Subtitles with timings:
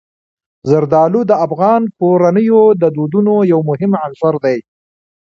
[0.69, 4.57] زردالو د افغان کورنیو د دودونو یو مهم عنصر دی.